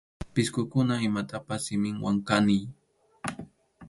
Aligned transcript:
Pisqukuna 0.33 0.95
imatapas 1.07 1.61
siminwan 1.65 2.17
kaniy. 2.27 2.63